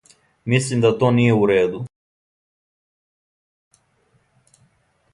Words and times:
Мислим 0.53 0.79
да 0.85 0.89
то 1.03 1.11
није 1.17 1.35
у 1.41 1.45
реду. 1.51 1.83